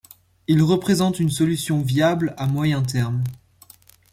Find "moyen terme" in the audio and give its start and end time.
2.47-3.23